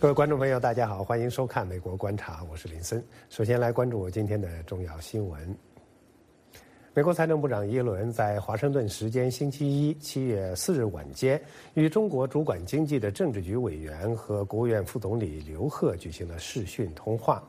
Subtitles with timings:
[0.00, 3.00] 各位观众朋友，大家好，欢迎收看《美国观察》，我是林森。
[3.30, 5.56] 首先来关注今天的重要新闻。
[6.94, 11.40] 美国财政部长耶伦在华盛顿时间星期一七月四日晚间，
[11.72, 17.42] 与中国主管经济的政治局委员和国务院副总理刘鹤举行了视讯通话。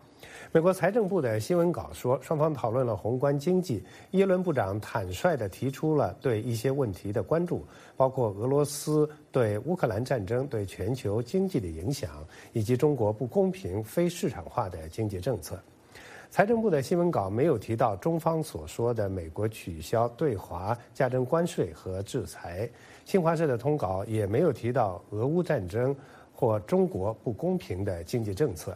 [0.54, 3.84] 美国财政部的新闻稿说，双方讨论了宏观经济。
[4.12, 7.66] 耶伦部长坦率地提出了对一些问题的关注，
[7.98, 15.60] 包括俄罗斯对乌克兰战争对全球经济的影响，以及中国不公平、非市场化的经济政策。
[16.34, 22.68] 财政部的新闻稿没有提到中方所说的美国取消对华加征关税和制裁。
[23.05, 25.96] 新华社的通稿也没有提到俄乌战争
[26.34, 28.76] 或中国不公平的经济政策。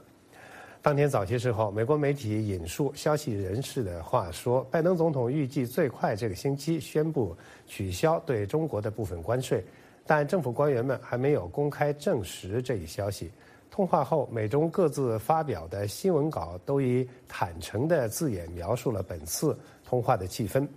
[0.83, 9.65] 当天早些时候，美国媒体引述消息人士的话说，拜登总统预计最快这个星期宣布取消对中国的部分关税，
[10.05, 13.31] 但政府官员们还没有公开证实这一消息。
[13.77, 20.67] 通话后，美中各自发表的新闻稿都以坦诚的字眼描述了本次通话的气氛，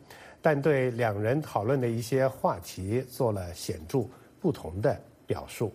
[0.43, 4.05] 但对两人讨论的一些话题做了显著
[4.39, 5.73] 不同的表述。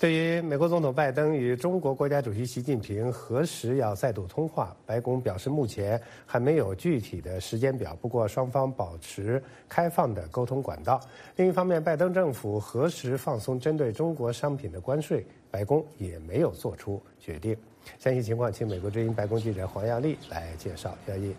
[0.00, 7.94] 对于美国总统拜登与中国国家主席习近平何时要再度通话，白宫表示目前还没有具体的时间表。
[8.00, 10.98] 不过双方保持开放的沟通管道。
[11.36, 17.54] 另一方面，拜登政府何时放松针对中国商品的关税，白宫也没有做出决定。
[17.98, 20.96] 详细情况，请美国之音白宫记者黄亚丽来介绍。
[21.08, 21.36] 亚丽。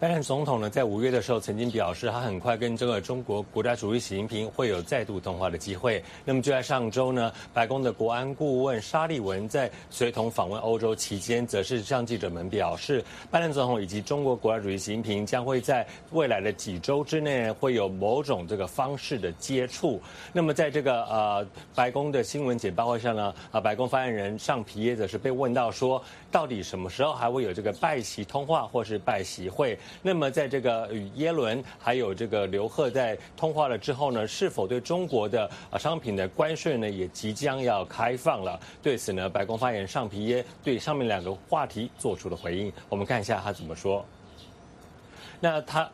[0.00, 6.00] 拜登总统呢，在五月的时候曾经表示，他很快跟这个中国国家主席习近平会有再度通话的机会。
[6.24, 20.00] 那么就在上周呢，白宫的国安顾问沙利文在随同访问欧洲期间，则是向记者们表示，拜登总统以及中国国家主席习近平将会在未来的几周之内会有某种这个方式的接触。
[20.32, 21.44] 那么在这个呃
[21.74, 26.00] 白宫的新闻简报会上呢，啊白宫发言人尚皮耶则是被问到说，
[26.30, 29.78] 到底什么时候还会有这个拜习通话或是拜习会？
[30.02, 38.60] 那么，在这个与耶伦还有这个刘鹤在通话了之后呢，是否对中国的啊商品的关税呢也即将要开放了？
[38.82, 42.70] 对此呢，白宫发言人尚皮耶对上面两个话题做出了回应。
[42.90, 44.04] 我们看一下他怎么说。
[45.40, 45.90] 那他，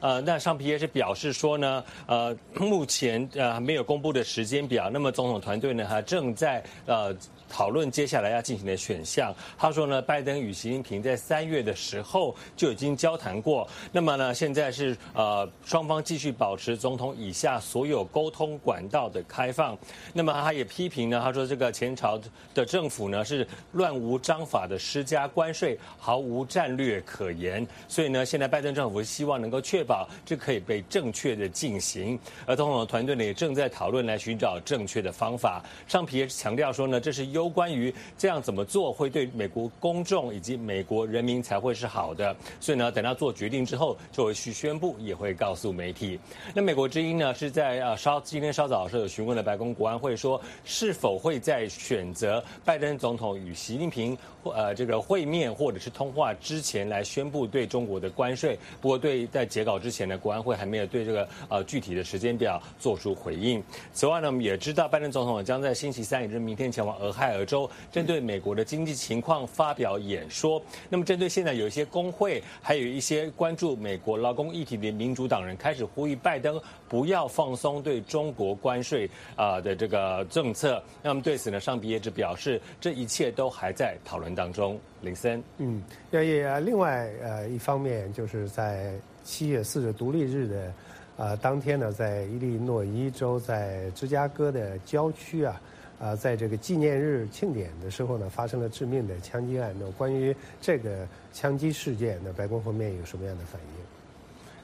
[0.00, 4.88] 呃，那尚皮耶是表示说呢，呃，目前呃没有公布的时间表。
[4.88, 7.14] 那么总统团队呢，还正在呃。
[7.48, 9.34] 讨论接下来要进行的选项。
[9.56, 13.68] 他说呢，拜登与习近平在三月的时候就已经交谈过。
[13.92, 19.78] 那么呢，现在是呃双方继续保持总统以下所有沟通管道的开放。
[20.12, 22.20] 那么他也批评呢，他说这个前朝
[22.52, 27.66] 的政府呢是乱无章法的施加关税，毫无战略可言。
[27.86, 32.18] 所以呢，现在拜登政府希望能够确保这可以被正确的进行。
[32.44, 35.62] 而总统的团队呢也正在讨论来寻找正确的方法。
[35.86, 37.35] 上皮也强调说呢，这是。
[37.36, 46.18] 攸关于这样怎么做会对美国公众以及美国人民才会是好的，所以呢，等他做决定之后就会去宣布，也会告诉媒体。
[46.54, 58.58] 那美国之音呢是在呃稍今天稍早的时候有询问了白宫国安会，说是否会在选择拜登总统与习近平呃这个会面或者是通话之前来宣布对中国的关税。
[58.80, 63.62] 不过对在截稿之前呢，国安会还没有对这个呃具体的时间表做出回应。
[63.92, 67.25] 此外呢，我们也知道拜登总统将在星期三，也就是明天前往俄亥。
[67.34, 70.62] 俄州针对美国的经济情况发表演说。
[70.88, 80.82] 那么，针对现在有一些工会，还有一些关注美国劳工议题的民主党人，开始呼吁拜登不要放松对中国关税啊的这个政策。
[81.02, 84.78] 那么，对此呢，上比也只表示，这一切都还在讨论当中。
[85.02, 90.72] 林森，嗯，也另外呃一方面，就是在七月四日独立日的
[91.16, 95.60] 呃当天呢，在伊利诺伊州在芝加哥的郊区啊。
[95.98, 99.74] 啊，在这个纪念日庆典的时候呢，发生了致命的枪击案。
[99.80, 103.86] 那关于这个枪击事件，那白宫方面有什么样的反应？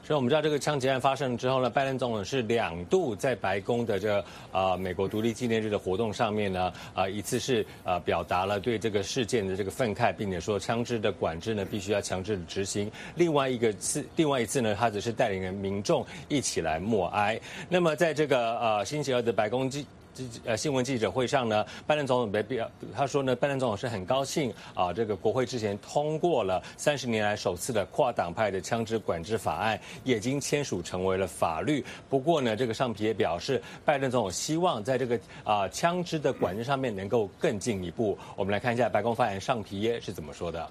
[0.05, 12.91] 所以我们知道，这个枪击案发生之后呢，拜登总统是两度在白宫的这啊美国独立纪念日的活动上面呢，啊一次是啊表达了对这个事件的这个愤慨，并且说枪支的管制呢必须要强制执行。
[13.15, 17.39] 另外一个次，另外一次呢，他只是带领民众一起来默哀。
[17.69, 19.85] 那么在这个呃星期二的白宫记。
[20.13, 31.83] 记呃新闻记者会上呢，拜登总统表他说呢，拜登总统是很高兴啊，这个国会之前通过了三十年来首次的跨党派的枪支管制法案，已经签署成为了法律。
[32.09, 38.17] 不过呢，这个上皮也表示，拜登总统希望在这个啊枪支的管制上面能够更进一步。
[38.35, 40.69] 我们来看一下白宫发言人上皮耶是怎么说的。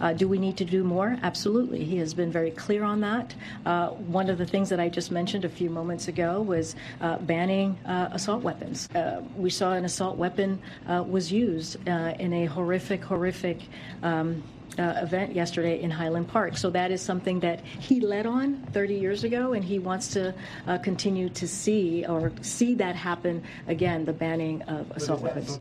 [0.00, 1.18] Uh, do we need to do more?
[1.22, 1.84] Absolutely.
[1.84, 3.34] He has been very clear on that.
[3.64, 7.18] Uh, one of the things that I just mentioned a few moments ago was uh,
[7.18, 8.88] banning uh, assault weapons.
[8.94, 13.60] Uh, we saw an assault weapon uh, was used in a horrific, horrific.
[14.02, 14.42] Um,
[14.78, 16.58] event yesterday in Highland Park.
[16.58, 20.34] So that is something that he led on 30 years ago, and he wants to
[20.82, 25.60] continue to see or see that happen again the banning of assault weapons.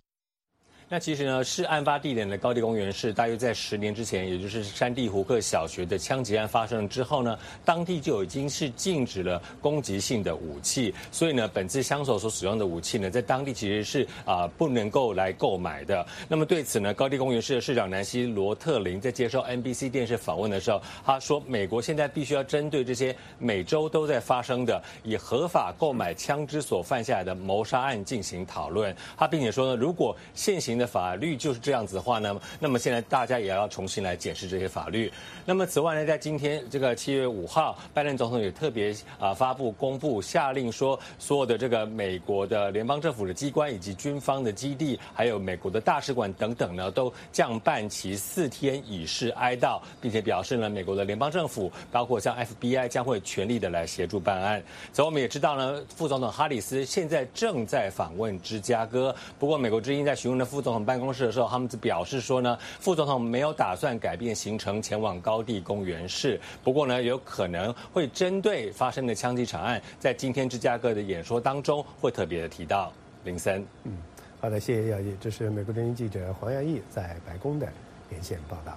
[0.88, 16.06] 那其实呢，是案发地点的高地公园是大约在十年之前，也就是山地胡克小学的枪击案发生之后呢，当地就已经是禁止了攻击性的武器，所以呢，本次枪手所使用的武器呢，在当地其实是啊不能够来购买的。
[16.28, 28.96] 那么对此呢，高地公园市的市长南希罗特林在接受 NBC 电视访问的时候，他说，美国现在必须要针对这些每周都在发生的以合法购买枪支所犯下来的谋杀案进行讨论。
[29.18, 35.12] 他并且说呢，如果现行的法律就是这样子的话呢，那么现在大家也要重新来检视这些法律。
[35.46, 54.64] 那么此外呢，在今天这个七月五号，拜登总统也特别啊发布公布下令说，所有的这个美国的联邦政府的机关以及军方的基地，还有美国的大使馆等等呢，都降半旗四天以示哀悼，并且表示呢，美国的联邦政府包括像 FBI 将会全力的来协助办案。
[54.94, 59.16] 所以我们也知道呢，副总统哈里斯现在正在访问芝加哥。
[59.38, 66.42] 不过美国之音在询问的副总统办公室的时候，他们表示说呢，副总统没有打算改变行程前往高地公园市。
[66.64, 72.92] 不过呢，有可能会针对发生的枪击场案，在今天芝加哥的演说当中会特别的提到。
[73.24, 73.94] 林森，嗯，
[74.42, 77.68] 好的，谢谢亚毅，这是美国之音记者黄耀毅在白宫的
[78.10, 78.76] 连线报道。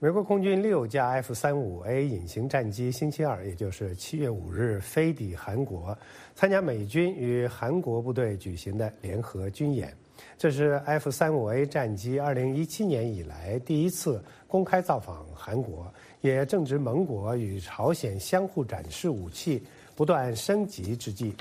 [0.00, 5.98] 美国空军六架 F 三五 A 隐形战机星期二，也就是七月五日飞抵韩国，
[6.36, 9.92] 参加美军与韩国部队举行的联合军演。
[10.36, 19.60] 这是 F 三五 A 战机二零一七年以来第一次公开造访韩国，也正值盟国与朝鲜相互展示武器
[19.96, 21.34] 不断升级之际。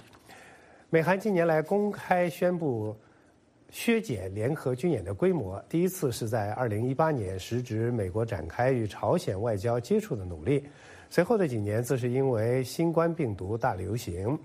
[0.89, 2.97] 美韩近年来公开宣布。
[3.69, 10.63] 削减联合军演的规模，第一次是在二零一八年，时值美国展开与朝鲜外交接触的努力。
[11.09, 14.37] 随后的几年，则是因为新冠病毒大流行。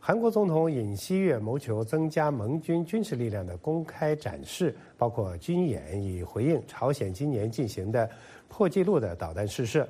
[0.00, 8.08] 韩国总统尹锡悦谋求增加盟军军事力量的公开展示，包括军演，以回应朝鲜今年进行的
[8.48, 9.86] 破纪录的导弹试射。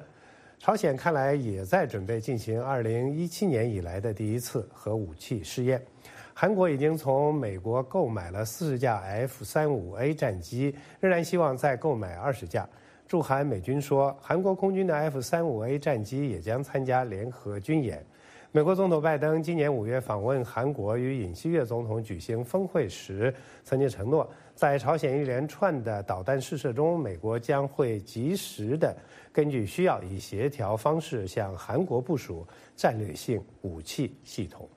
[0.58, 5.80] 朝鲜看来也在准备进行二零一七年以来的第一次核武器试验。
[6.40, 12.64] 韩国已经从美国购买了四十架 F 三五 A 战机，仍然希望再购买二十架。
[13.08, 18.06] 驻韩美军说，韩国空军的 F 三五 A 战机也将参加联合军演。
[18.52, 23.34] 美国总统拜登今年五月访问韩国，与尹锡悦总统举行峰会时，
[23.64, 28.96] 曾经承诺，在朝鲜一连串的导弹试射中，美国将会及时的
[29.32, 32.46] 根据需要，以协调方式向韩国部署
[32.76, 34.68] 战略性武器系统。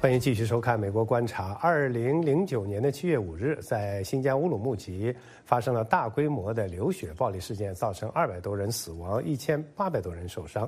[0.00, 1.52] 欢迎继续收看《美国观察》。
[1.58, 10.66] 二零零九年的七月五日，在新疆乌鲁木齐发生了大规模的流血暴力事件，造成二百多人死亡，一千八百多人受伤，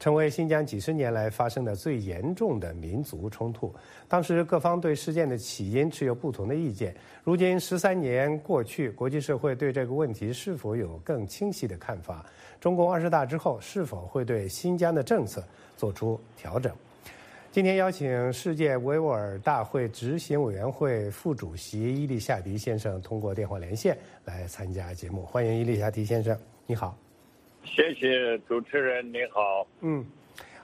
[0.00, 3.72] 成为新疆几十年来发生的最严重的民族冲突。
[4.08, 6.92] 当时各方对事件的起因持有不同的意见。
[7.22, 12.26] 如今十三年过去，国际社会对这个问题是否有更清晰的看法？
[12.60, 15.40] 中共二十大之后，是否会对新疆的政策
[15.76, 16.74] 做出调整？
[17.52, 23.94] 今天邀请世界维吾尔大会执行委员会副主席伊利夏迪先生通过电话连线
[24.24, 26.34] 来参加节目，欢迎伊利夏迪先生，
[26.66, 26.96] 你好。
[27.62, 29.66] 谢谢主持人，你好。
[29.82, 30.02] 嗯，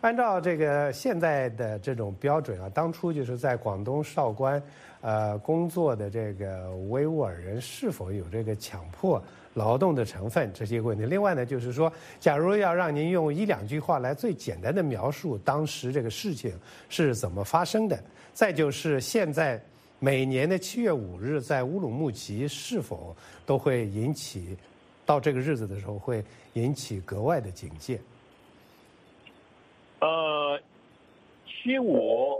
[0.01, 4.63] 按照这个现在的这种标准啊，当初就是在广东韶关，
[5.03, 9.23] 呃，工作的这个维吾尔人是否有这个强迫？
[9.55, 11.05] 劳动的成分这些问题。
[11.05, 16.53] 另外呢，就是说，假如要让您用一两句话来最简单的描述当时这个事情
[16.89, 17.99] 是怎么发生的，
[18.33, 19.61] 再就是现在
[19.99, 24.57] 每年的七月五日在乌鲁木齐是否都会引起
[25.05, 27.99] 到这个日子的时候会引起格外的警戒。
[30.01, 30.61] 呃，
[31.47, 32.37] 七五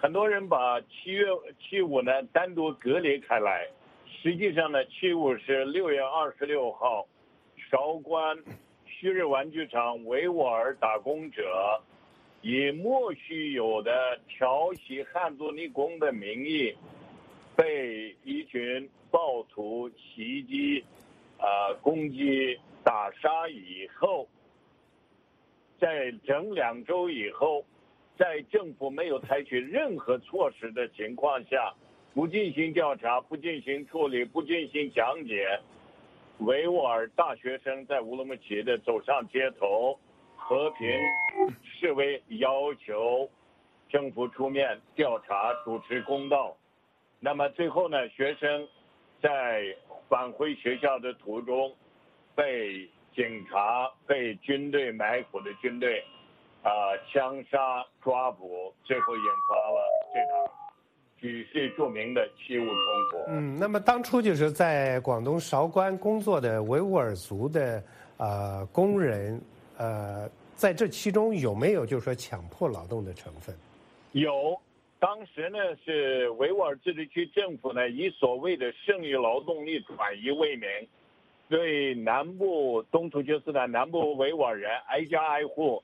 [0.00, 1.26] 很多人把七月
[1.60, 3.66] 七五呢单独隔离开来，
[4.22, 7.06] 实际上呢，七五是六月二十六号，
[7.70, 8.36] 韶关
[8.84, 11.80] 旭日玩具厂维吾尔打工者
[12.42, 16.76] 以莫须有的调戏汉族女工的名义，
[17.56, 20.84] 被一群暴徒袭击、
[21.38, 24.28] 啊攻击、打杀以后，
[25.80, 27.64] 在整两周以后。
[28.18, 31.72] 在政府没有采取任何措施的情况下，
[32.12, 35.58] 不进行调查、不进行处理、不进行讲解，
[36.38, 39.98] 维吾尔大学生在乌鲁木齐的走上街头，
[40.36, 40.90] 和平
[41.62, 43.30] 示威，要求
[43.88, 46.56] 政府出面调查、主持公道。
[47.20, 48.68] 那么最后呢，学生
[49.22, 49.64] 在
[50.08, 51.74] 返回学校的途中，
[52.34, 56.04] 被警察、被军队埋伏的军队。
[56.62, 56.92] 啊！
[57.10, 59.80] 枪杀、抓捕，最后引发了
[60.12, 60.69] 这场
[61.20, 62.74] 举世著名的七五冲
[63.10, 63.18] 突。
[63.28, 67.82] 嗯，那么当初就是在广东韶关工作的维吾尔族的
[68.16, 69.40] 呃工人，
[69.76, 73.54] 呃，在这其中有没有就是说强迫劳动的成分？
[74.12, 74.58] 有，
[74.98, 80.68] 当时呢是维吾尔自治区政府呢以所谓的剩余劳动力转移为名，
[81.48, 85.82] 对南部东突厥斯坦南部维吾尔人挨家挨户。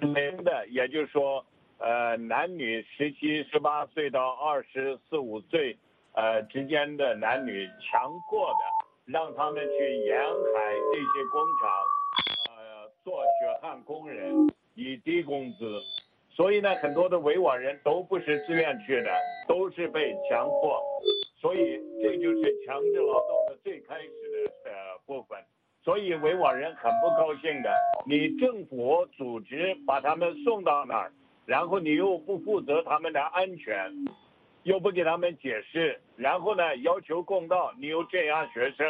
[0.00, 1.44] 零的，也就是说，
[1.78, 5.78] 呃，男女十七、十八岁到二十四五岁，
[6.12, 8.58] 呃之间的男女，强迫的
[9.06, 11.70] 让他们去沿海这些工厂，
[12.50, 14.34] 呃，做血汗工人，
[14.74, 15.80] 以低工资。
[16.30, 19.10] 所以呢，很多的维吾尔人都不是自愿去的，
[19.46, 20.80] 都是被强迫。
[21.40, 24.08] 所以这就是强制劳动的最开始
[24.64, 25.38] 的呃部分。
[25.84, 27.72] 所以维吾尔人很不高兴的，
[28.04, 31.12] 你政府组织把他们送到那儿，
[31.48, 33.74] 然后你又不负责他们的安全，
[34.64, 38.86] 又不给他们解释，然后呢要求公道，你又镇压学生。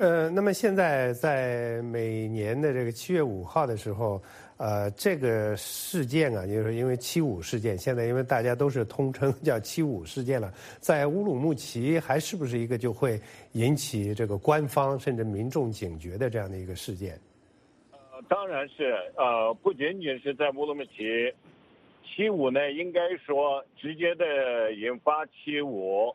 [0.00, 4.20] 呃，那么现在在每年的这个七月五号的时候。
[4.58, 13.20] 呃，这个事件啊，就是因为七五事件，现在因为大家都是通称叫七五事件了，在乌鲁木齐还是不是一个就会
[13.52, 17.16] 引起这个官方甚至民众警觉的这样的一个事件？
[18.28, 21.32] 当然是，呃，不仅仅是在乌鲁木齐，
[22.04, 26.14] 七五呢，应该说直接的引发七五，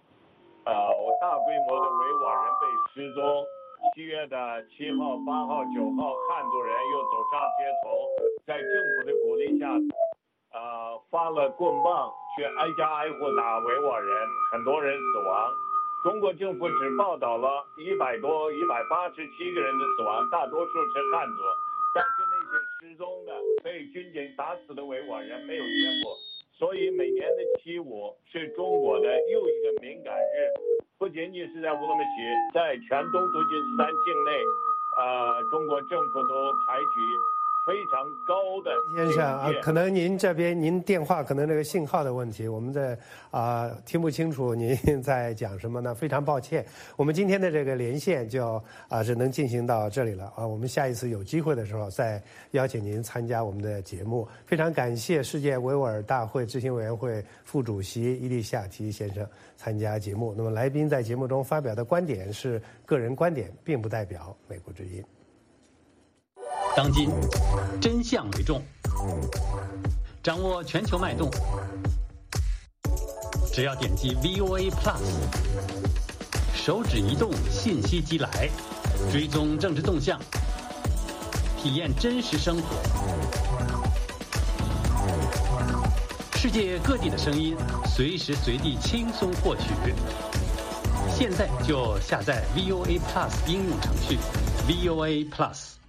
[0.65, 0.74] 呃，
[1.22, 3.45] 大规模的维吾尔人被失踪。
[3.93, 7.91] 七月的七号、八号、九号，汉族人又走上街头，
[8.48, 9.67] 在政府的鼓励下，
[10.53, 15.51] 呃，发了棍棒去挨家挨户打维吾尔人，很多人死亡。
[16.03, 21.41] 中国政府只报道了一百多、一百八十七个人的死亡，大多数是汉族，
[21.93, 23.33] 但是那些失踪的、
[23.63, 26.17] 被军警打死的维吾尔人没有宣布。
[26.57, 30.50] 所以每年的七五是中国的又一个敏感日。
[31.00, 34.31] 不仅仅是在乌鲁木齐，在全东突厥斯坦境内，
[34.97, 37.42] 呃，中国政府都采取。
[37.65, 42.98] 非常高的先生啊，可能您这边您电话可能这个信号的问题，我们在
[43.32, 45.96] 啊听不清楚您在讲什么呢？
[45.96, 46.65] 非常抱歉，
[46.98, 50.46] 我们今天的这个连线就啊只能进行到这里了啊。
[50.46, 54.27] 我们下一次有机会的时候再邀请您参加我们的节目。
[54.46, 60.34] 非常感谢世界维吾尔大会执行委员会副主席伊利夏提先生参加节目。
[60.36, 65.01] 那么来宾在节目中发表的观点是个人观点，并不代表美国之音。
[66.75, 67.07] 当今，
[67.79, 68.59] 真相为重，
[70.23, 71.29] 掌握全球脉动。
[73.53, 74.99] 只要点击 VOA Plus，
[76.55, 78.49] 手指移动，信息即来，
[79.11, 80.19] 追踪政治动向，
[81.61, 82.75] 体验真实生活。
[86.35, 89.63] 世界各地的声音，随时随地轻松获取。
[91.15, 94.17] 现在就下载 VOA Plus 应用程序
[94.67, 95.82] ，VOA Plus。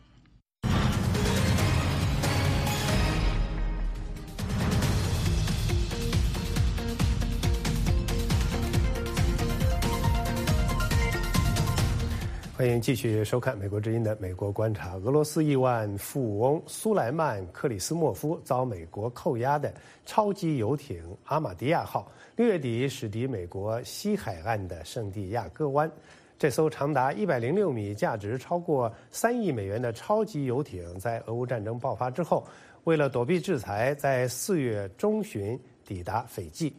[12.57, 14.95] 欢迎继续收看《美国之音》的《美国观察》。
[15.01, 19.75] 俄罗斯亿万富翁苏莱曼·克里斯莫夫遭美国扣押的
[20.07, 25.91] 超级游艇“阿玛迪亚号”六月底驶抵美国西海岸的圣地亚哥湾。
[26.39, 32.47] 这艘长达一百零六米、价值超过三亿美元的超级游艇，在俄乌战争爆发之后，
[32.85, 36.73] 为了躲避制裁，在四月中旬抵达斐济。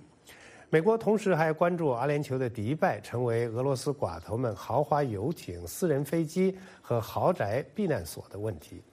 [0.75, 8.83] 美国同时还关注阿联酋的迪拜成为俄罗斯寡头们豪华游艇、私人飞机和豪宅避难所的问题。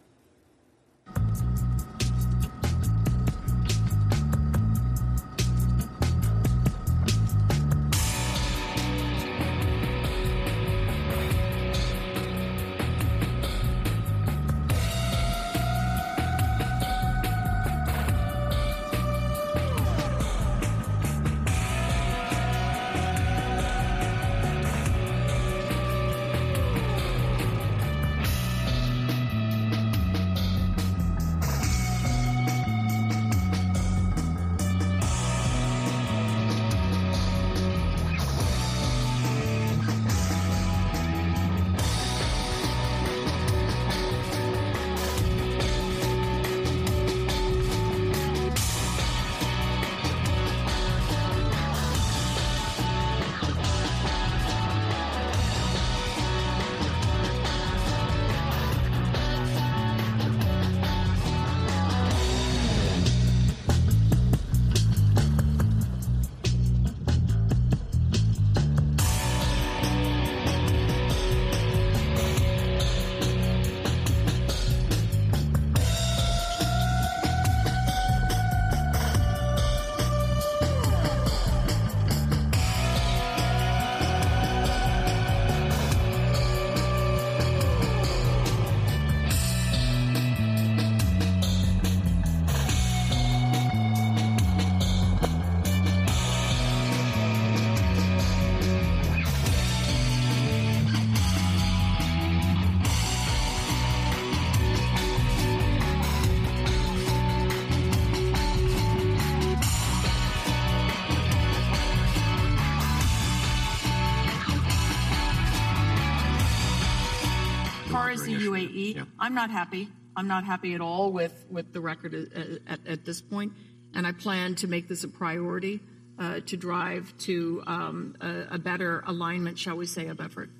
[119.22, 119.88] I'm not happy.
[120.16, 123.52] I'm not happy at all with, with the record at, at, at this point,
[123.94, 125.78] and I plan to make this a priority
[126.18, 130.50] uh, to drive to um, a, a better alignment, shall we say, of effort.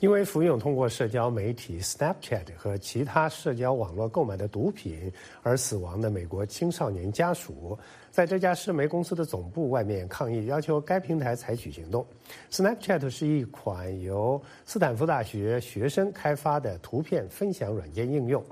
[0.00, 5.12] 因为服用通过社交媒体 Snapchat 和其他社交网络购买的毒品
[5.42, 7.76] 而死亡的美国青少年家属，
[8.12, 12.06] 在这家视媒公司的总部外面抗议，要求该平台采取行动。
[12.48, 18.44] Snapchat 是一款由斯坦福大学学生开发的图片分享软件应用，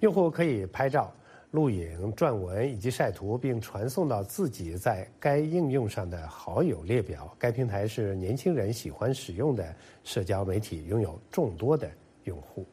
[0.00, 1.12] 用户可以拍照。
[1.52, 7.34] 录影、撰文以及晒图，并传送到自己在该应用上的好友列表。
[7.38, 11.90] 该平台是年轻人喜欢使用的社交媒体，拥有众多的
[12.24, 12.66] 用户。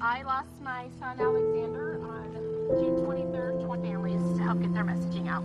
[0.00, 2.32] I lost my son Alexander on
[2.78, 3.64] June 23rd.
[3.64, 5.42] 20 families to help get their messaging out.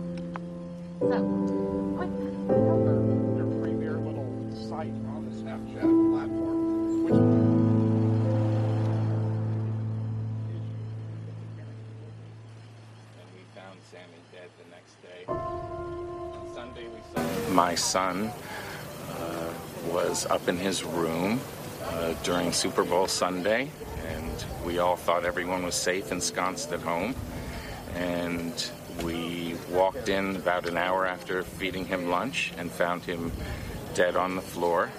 [1.00, 1.22] So,
[1.96, 2.10] quick.
[3.36, 4.26] Their premier little
[4.68, 7.18] site on the Snapchat platform, which was
[13.32, 15.20] He came same day the next day.
[16.54, 16.86] Sunday
[17.50, 18.30] my son
[19.18, 19.52] uh,
[19.88, 21.40] was up in his room
[21.84, 23.70] uh, during Super Bowl Sunday
[24.64, 27.14] we all thought everyone was safe ensconced at home.
[27.94, 28.70] And
[29.02, 33.32] we walked in about an hour after feeding him lunch and found him
[33.94, 34.90] dead on the floor.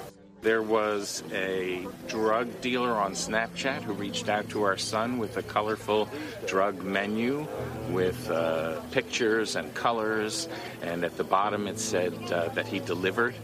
[0.42, 5.42] There was a drug dealer on Snapchat who reached out to our son with a
[5.42, 6.10] colorful
[6.48, 7.48] drug menu
[7.90, 10.50] with uh, pictures and colors,
[10.82, 13.36] and at the bottom it said uh, that he delivered.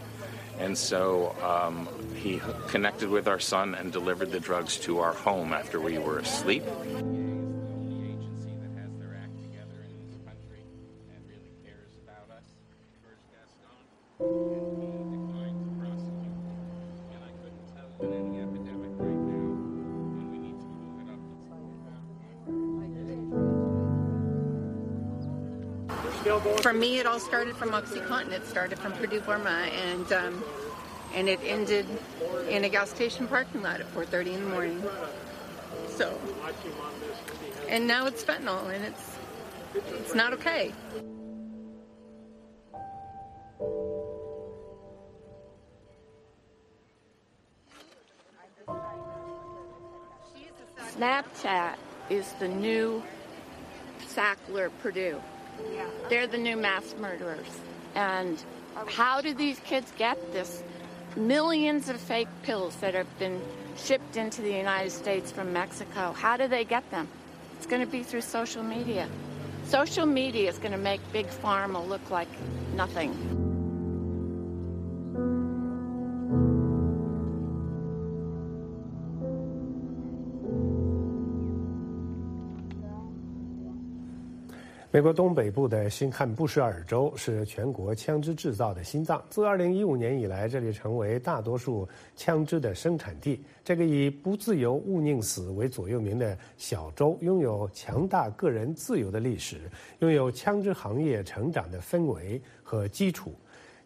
[0.60, 5.54] And so um, he connected with our son and delivered the drugs to our home
[5.54, 6.64] after we were asleep.
[26.62, 28.32] For me, it all started from OxyContin.
[28.32, 30.44] It started from Purdue Pharma, and um,
[31.14, 31.86] and it ended
[32.50, 34.84] in a gas station parking lot at 4:30 in the morning.
[35.90, 36.18] So,
[37.68, 39.18] and now it's fentanyl, and it's
[39.76, 40.72] it's not okay.
[50.98, 51.76] Snapchat
[52.10, 53.04] is the new
[54.08, 55.22] Sackler Purdue.
[56.10, 57.48] They're the new mass murderers.
[57.96, 58.42] And
[58.88, 60.64] how do these kids get this
[61.16, 63.42] millions of fake pills that have been
[63.78, 66.14] shipped into the United States from Mexico.
[66.14, 67.08] How do they get them?
[67.58, 69.08] It's going to be through social media.
[69.66, 72.30] Social media is going to make Big Pharma look like
[72.76, 73.39] nothing.
[85.00, 89.24] 美国东北部的新罕布什尔州是全国枪支制造的心脏。
[89.30, 93.42] 自2015年以来，这里成为大多数枪支的生产地。
[93.64, 103.34] 这个以“不自由勿宁死”为座右铭的小州，拥有强大个人自由的历史，拥有枪支行业成长的氛围和基础。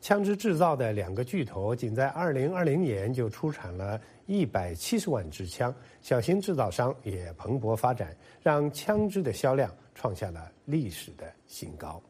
[0.01, 5.71] 枪支制造的两个巨头，仅在2020年就出产了170万支枪。
[6.01, 9.71] 小型制造商也蓬勃发展，让枪支的销量。
[9.94, 12.02] 创下了历史的新高。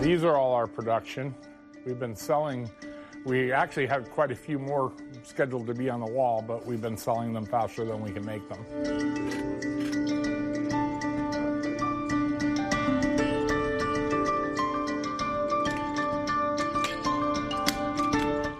[0.00, 1.34] These are all our production.
[1.84, 2.70] We've been selling
[3.26, 4.92] we actually have quite a few more
[5.23, 8.25] scheduled to be on the wall, but we've been selling them faster than we can
[8.25, 9.71] make them.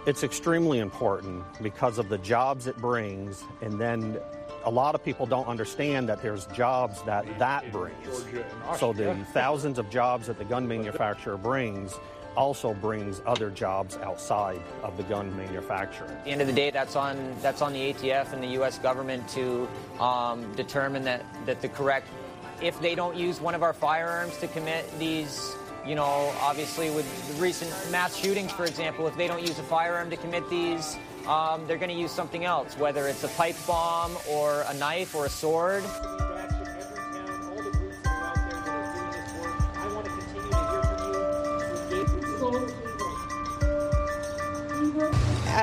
[0.04, 4.18] It's extremely important because of the jobs it brings, and then
[4.64, 8.24] a lot of people don't understand that there's jobs that that brings.
[8.78, 11.98] So the thousands of jobs that the gun manufacturer brings
[12.36, 16.06] also brings other jobs outside of the gun manufacturer.
[16.06, 18.78] At the end of the day, that's on that's on the ATF and the U.S.
[18.78, 19.68] government to
[20.00, 22.08] um, determine that that the correct.
[22.60, 25.54] If they don't use one of our firearms to commit these
[25.86, 29.64] you know, obviously with the recent mass shootings, for example, if they don't use a
[29.64, 33.56] firearm to commit these, um, they're going to use something else, whether it's a pipe
[33.66, 35.84] bomb or a knife or a sword.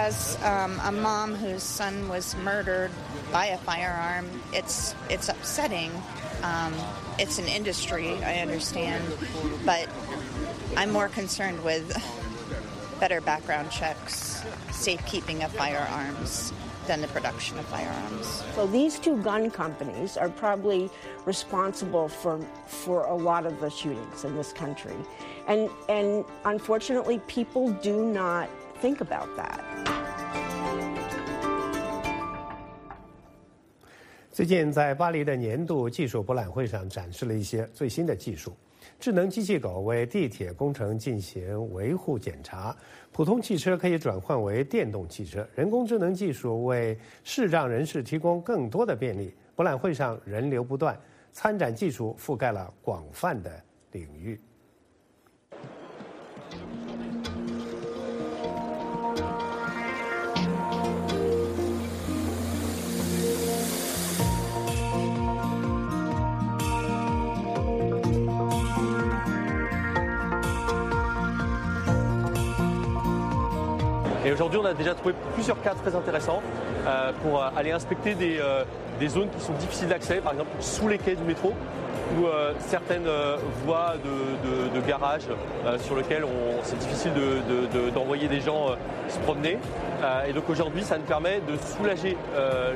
[0.09, 2.89] As um, a mom whose son was murdered
[3.31, 5.91] by a firearm, it's it's upsetting.
[6.41, 6.73] Um,
[7.19, 9.03] it's an industry, I understand,
[9.67, 9.87] but
[10.75, 11.85] I'm more concerned with
[12.99, 14.41] better background checks,
[14.71, 16.53] safekeeping of firearms
[16.87, 18.43] than the production of firearms.
[18.55, 20.89] So these two gun companies are probably
[21.25, 24.97] responsible for for a lot of the shootings in this country.
[25.47, 28.49] And and unfortunately people do not
[28.81, 29.98] think about that.
[34.39, 38.56] 最近在巴黎的年度技术博览会上展示了一些最新的技术。
[38.97, 42.73] 智能机器狗为地铁工程进行维护检查，
[43.12, 49.36] 普通汽车可以转换为电动汽车，人工智能技术为视障人士提供更多的便利。
[49.58, 50.97] 博览会上人流不断，
[51.34, 54.39] 参展技术覆盖了广泛的领域。
[74.29, 76.43] Et aujourd'hui, on a déjà trouvé plusieurs cas très intéressants
[76.85, 78.63] euh, pour euh, aller inspecter des, euh,
[78.99, 81.55] des, zones qui sont difficiles d'accès, par exemple sous les quais du métro
[82.19, 82.25] ou
[82.59, 83.07] certaines
[83.63, 85.27] voies de, garage
[85.77, 86.25] sur lesquelles
[86.63, 87.11] c'est difficile
[87.93, 88.69] d'envoyer de, des gens
[89.07, 89.59] se promener.
[90.27, 92.17] et donc aujourd'hui, ça nous permet de soulager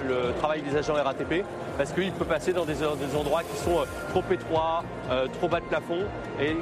[0.07, 1.43] le travail des agents RATP
[1.79, 2.83] parce qu'il peut passer dans des,
[3.15, 4.83] endroits qui sont trop étroits,
[5.39, 6.03] trop bas de plafond
[6.39, 6.55] et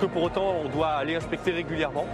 [0.00, 2.06] que pour autant on doit aller inspecter régulièrement.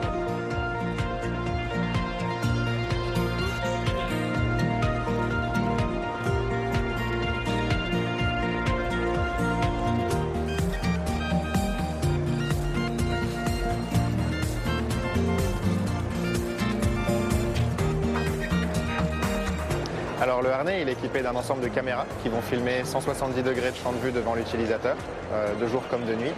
[21.19, 24.97] D'un ensemble de caméras qui vont filmer 170 degrés de champ de vue devant l'utilisateur,
[25.33, 26.33] euh, de jour comme de nuit.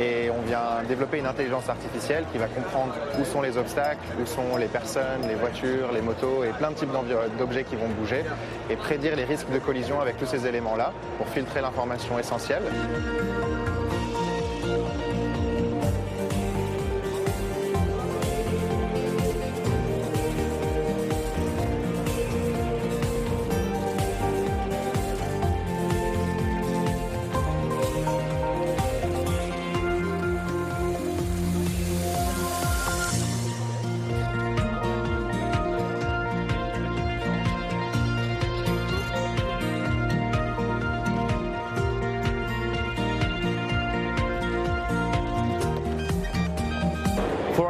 [0.00, 4.26] Et on vient développer une intelligence artificielle qui va comprendre où sont les obstacles, où
[4.26, 6.90] sont les personnes, les voitures, les motos et plein de types
[7.38, 8.24] d'objets qui vont bouger
[8.70, 12.62] et prédire les risques de collision avec tous ces éléments-là pour filtrer l'information essentielle.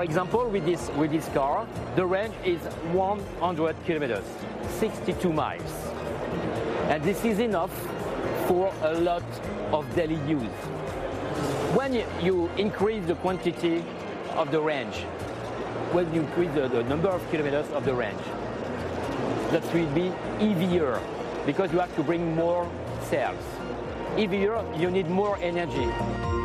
[0.09, 2.61] Example, with this, with this car, the range is
[2.92, 4.25] 100 kilometers,
[4.79, 5.71] 62 miles.
[6.88, 7.71] And this is enough
[8.47, 9.23] for a lot
[9.71, 10.57] of daily use.
[11.77, 11.92] When
[12.23, 13.85] you increase the quantity
[14.33, 14.97] of the range,
[15.92, 18.25] when you increase the, the number of kilometers of the range,
[19.51, 20.09] that will be
[20.40, 20.99] heavier
[21.44, 22.66] because you have to bring more
[23.03, 23.44] cells.
[24.16, 26.38] Heavier, you need more energy.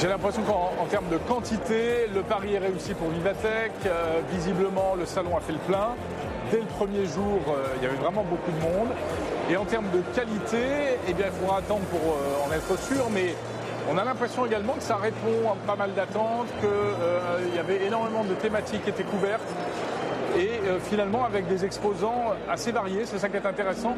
[0.00, 3.72] J'ai l'impression qu'en termes de quantité, le pari est réussi pour Vivatech.
[3.84, 5.96] Euh, visiblement, le salon a fait le plein.
[6.52, 8.94] Dès le premier jour, euh, il y avait vraiment beaucoup de monde.
[9.50, 13.10] Et en termes de qualité, eh bien, il faudra attendre pour euh, en être sûr,
[13.12, 13.34] mais
[13.92, 18.22] on a l'impression également que ça répond à pas mal d'attentes, qu'il y avait énormément
[18.22, 19.48] de thématiques qui étaient couvertes.
[20.38, 23.96] Et finalement, avec des exposants assez variés, c'est ça qui est intéressant.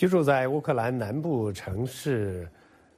[0.00, 2.48] 居住在乌克兰南部城市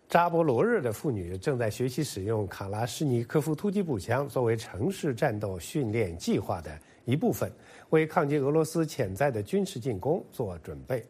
[0.08, 6.70] 扎波罗热的妇女正在学习使用卡拉什尼科夫突击步枪作为城市战斗训练计划的
[7.04, 7.50] 一部分，
[7.90, 11.04] 为抗击俄罗斯潜在的军事进攻做准备。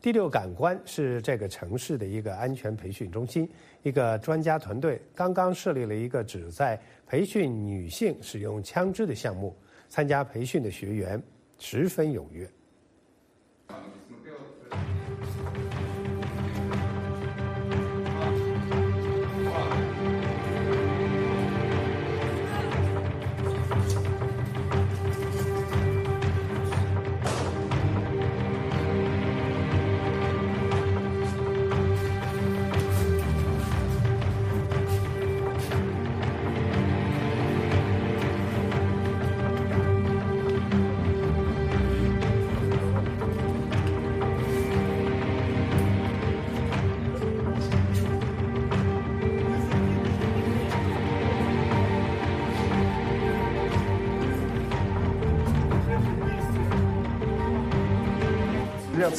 [0.00, 3.50] 第六感官是这个城市的一个安全培训中心，
[3.82, 9.52] 一个专家团队刚刚设立了一个旨在培训女性使用枪支的项目，
[9.88, 11.20] 参加培训的学员
[11.58, 12.48] 十分踊跃。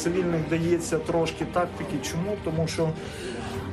[0.04, 1.96] Цивільних дається трошки тактики.
[2.02, 2.36] Чому?
[2.44, 2.88] Тому що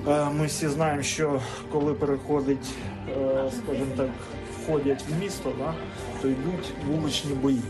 [0.08, 1.42] е, ми всі знаємо, що
[1.72, 2.70] коли переходить,
[3.10, 4.10] е, скажімо так,
[4.64, 5.74] входять в місто, да,
[6.22, 7.62] то йдуть вуличні бої.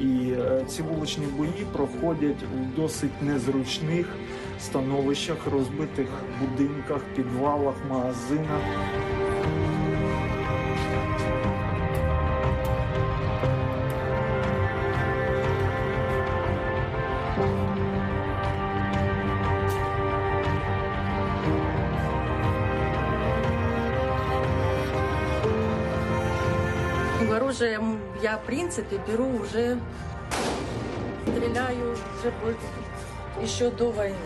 [0.00, 4.06] І е, ці вуличні бої проходять у досить незручних
[4.60, 6.08] становищах, розбитих
[6.40, 8.60] будинках, підвалах, магазинах.
[28.46, 29.78] Принципе, беру уже,
[31.22, 32.56] стреляю уже вот
[33.42, 34.16] еще до войны.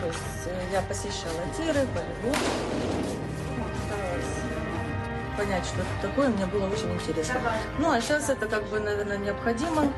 [0.00, 2.38] То есть э, я посещала тиры, полигон,
[5.36, 7.40] понять, что это такое, мне было очень интересно.
[7.78, 9.92] Ну, а сейчас это как бы, наверное, необходимо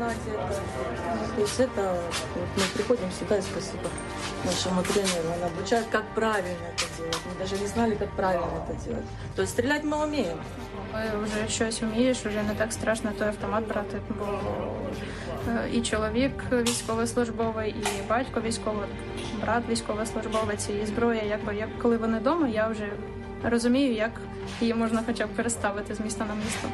[0.00, 1.34] знать это.
[1.34, 2.00] То есть это,
[2.34, 3.88] вот мы приходим сюда, и спасибо
[4.44, 7.18] нашему тренеру, он обучает, как правильно это делать.
[7.26, 9.04] Мы даже не знали, как правильно это делать.
[9.34, 10.38] То есть стрелять мы умеем.
[10.92, 14.24] Коли вже щось вмієш, вже не так страшно той автомат брати, бо
[15.48, 18.88] е, і чоловік військовослужбовий, і батько військовий,
[19.40, 21.22] брат військовослужбовець, і зброя.
[21.22, 22.92] Якби як коли вони вдома, я вже
[23.44, 24.10] розумію, як
[24.60, 26.68] її можна хоча б переставити з міста на місто.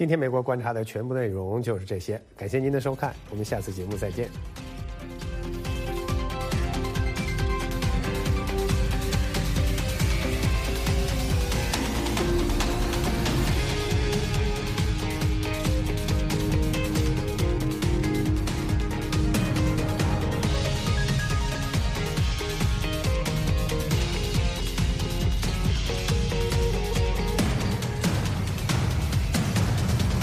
[0.00, 4.30] 今天美国观察的全部内容就是这些，感谢您的收看，我们下次节目再见。